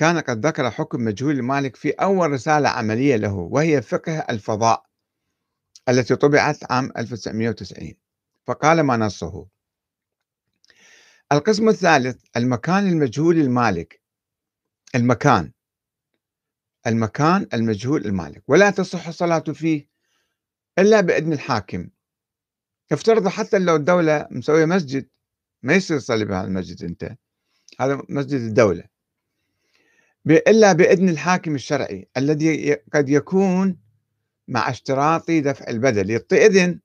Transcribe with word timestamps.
كان 0.00 0.18
قد 0.18 0.46
ذكر 0.46 0.70
حكم 0.70 1.04
مجهول 1.04 1.34
المالك 1.34 1.76
في 1.76 1.90
أول 1.90 2.30
رسالة 2.30 2.68
عملية 2.68 3.16
له 3.16 3.34
وهي 3.34 3.82
فقه 3.82 4.18
الفضاء 4.18 4.86
التي 5.88 6.16
طبعت 6.16 6.72
عام 6.72 6.92
1990 6.96 7.94
فقال 8.46 8.80
ما 8.80 8.96
نصه؟ 8.96 9.46
القسم 11.32 11.68
الثالث 11.68 12.24
المكان 12.36 12.88
المجهول 12.88 13.38
المالك 13.38 14.02
المكان. 14.94 15.52
المكان 16.86 17.46
المجهول 17.54 18.06
المالك 18.06 18.42
ولا 18.48 18.70
تصح 18.70 19.08
الصلاة 19.08 19.38
فيه 19.40 19.88
إلا 20.78 21.00
بإذن 21.00 21.32
الحاكم. 21.32 21.90
افترض 22.92 23.28
حتى 23.28 23.58
لو 23.58 23.76
الدولة 23.76 24.28
مسوية 24.30 24.64
مسجد 24.64 25.08
ما 25.62 25.74
يصير 25.74 25.98
تصلي 25.98 26.24
بهذا 26.24 26.46
المسجد 26.46 26.84
أنت؟ 26.84 27.16
هذا 27.80 28.02
مسجد 28.08 28.40
الدولة. 28.40 28.89
إلا 30.36 30.72
بإذن 30.72 31.08
الحاكم 31.08 31.54
الشرعي 31.54 32.08
الذي 32.16 32.74
قد 32.74 33.08
يكون 33.08 33.76
مع 34.48 34.70
اشتراط 34.70 35.30
دفع 35.30 35.68
البدل. 35.68 36.10
يعطي 36.10 36.46
إذن 36.46 36.80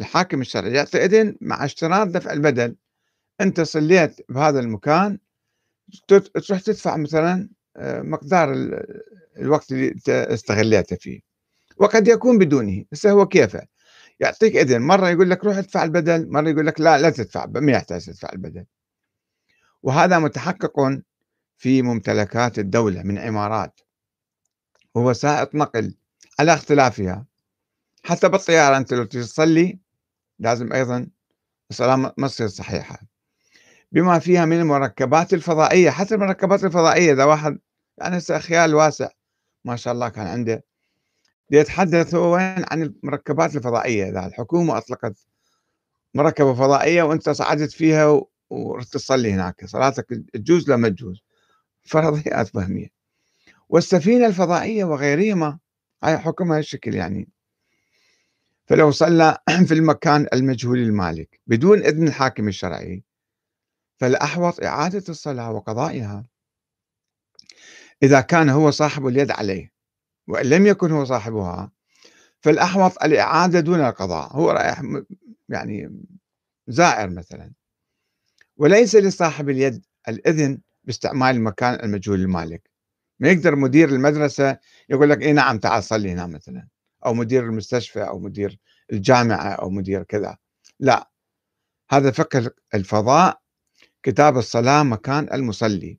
الحاكم 0.00 0.40
الشرعي 0.40 0.72
يعطي 0.72 1.04
إذن 1.04 1.36
مع 1.40 1.64
اشتراط 1.64 2.08
دفع 2.08 2.32
البدل. 2.32 2.76
أنت 3.40 3.60
صليت 3.60 4.20
بهذا 4.28 4.60
المكان 4.60 5.18
تروح 6.08 6.60
تدفع 6.60 6.96
مثلا 6.96 7.48
آه، 7.76 8.02
مقدار 8.02 8.52
الوقت 9.38 9.72
اللي 9.72 9.94
استغليته 10.08 10.96
فيه. 10.96 11.20
وقد 11.76 12.08
يكون 12.08 12.38
بدونه. 12.38 12.84
بس 12.92 13.06
هو 13.06 13.26
كيفه؟ 13.26 13.66
يعطيك 14.20 14.56
إذن. 14.56 14.82
مرة 14.82 15.08
يقول 15.08 15.30
لك 15.30 15.44
روح 15.44 15.56
ادفع 15.56 15.84
البدل 15.84 16.30
مرة 16.30 16.48
يقول 16.48 16.66
لك 16.66 16.80
لا 16.80 16.98
لا 16.98 17.10
تدفع 17.10 17.46
ما 17.46 17.72
يحتاج 17.72 18.06
تدفع 18.06 18.28
البدل. 18.32 18.64
وهذا 19.82 20.18
متحقق 20.18 20.80
في 21.56 21.82
ممتلكات 21.82 22.58
الدولة 22.58 23.02
من 23.02 23.18
عمارات 23.18 23.80
ووسائط 24.94 25.54
نقل 25.54 25.94
على 26.38 26.54
اختلافها. 26.54 27.26
حتى 28.04 28.28
بالطيارة 28.28 28.76
أنت 28.76 28.94
لو 28.94 29.04
تصلي 29.04 29.78
لازم 30.38 30.72
أيضا 30.72 31.06
الصلاة 31.70 31.96
ما 31.96 32.28
تصير 32.28 32.48
صحيحة. 32.48 32.98
بما 33.92 34.18
فيها 34.18 34.44
من 34.44 34.60
المركبات 34.60 35.34
الفضائية 35.34 35.90
حتى 35.90 36.14
المركبات 36.14 36.64
الفضائية 36.64 37.12
إذا 37.12 37.24
واحد 37.24 37.58
يعني 37.98 38.20
خيال 38.20 38.74
واسع 38.74 39.08
ما 39.64 39.76
شاء 39.76 39.94
الله 39.94 40.08
كان 40.08 40.26
عنده. 40.26 40.64
يتحدث 41.50 42.14
وين؟ 42.14 42.64
عن 42.70 42.82
المركبات 42.82 43.56
الفضائية 43.56 44.08
إذا 44.08 44.26
الحكومة 44.26 44.78
أطلقت 44.78 45.26
مركبة 46.14 46.54
فضائية 46.54 47.02
وأنت 47.02 47.30
صعدت 47.30 47.72
فيها 47.72 48.20
ورحت 48.50 48.92
تصلي 48.92 49.32
هناك. 49.32 49.64
صلاتك 49.64 50.06
تجوز 50.32 50.70
لا 50.70 50.76
ما 50.76 50.88
تجوز. 50.88 51.22
فرضيات 51.84 52.48
فهميه 52.48 52.88
والسفينة 53.68 54.26
الفضائية 54.26 54.84
وغيرهما 54.84 55.58
هاي 56.04 56.18
حكمها 56.18 56.58
الشكل 56.58 56.94
يعني. 56.94 57.28
فلو 58.66 58.90
صلى 58.90 59.38
في 59.68 59.74
المكان 59.74 60.26
المجهول 60.32 60.78
المالك 60.78 61.40
بدون 61.46 61.78
إذن 61.78 62.08
الحاكم 62.08 62.48
الشرعي 62.48 63.04
فالأحوط 64.00 64.64
إعادة 64.64 65.04
الصلاة 65.08 65.52
وقضائها 65.52 66.24
إذا 68.02 68.20
كان 68.20 68.48
هو 68.48 68.70
صاحب 68.70 69.06
اليد 69.06 69.30
عليه 69.30 69.72
وإن 70.28 70.46
لم 70.46 70.66
يكن 70.66 70.90
هو 70.90 71.04
صاحبها 71.04 71.72
فالأحوط 72.40 73.02
الإعادة 73.02 73.60
دون 73.60 73.80
القضاء. 73.80 74.36
هو 74.36 74.50
رايح 74.50 74.82
يعني 75.48 76.02
زائر 76.68 77.10
مثلا. 77.10 77.52
وليس 78.56 78.96
لصاحب 78.96 79.48
اليد 79.48 79.86
الإذن 80.08 80.60
باستعمال 80.84 81.36
المكان 81.36 81.84
المجهول 81.84 82.20
المالك. 82.20 82.70
ما 83.20 83.28
يقدر 83.28 83.56
مدير 83.56 83.88
المدرسة 83.88 84.58
يقول 84.88 85.10
لك 85.10 85.22
إيه 85.22 85.32
نعم 85.32 85.58
تعال 85.58 85.84
صلي 85.84 86.12
هنا 86.12 86.26
مثلا. 86.26 86.68
أو 87.06 87.14
مدير 87.14 87.44
المستشفى 87.44 88.02
أو 88.02 88.18
مدير 88.18 88.58
الجامعة 88.92 89.48
أو 89.52 89.70
مدير 89.70 90.02
كذا. 90.02 90.36
لا. 90.80 91.10
هذا 91.90 92.10
فقه 92.10 92.50
الفضاء 92.74 93.40
كتاب 94.02 94.38
الصلاة 94.38 94.82
مكان 94.82 95.32
المصلي. 95.32 95.98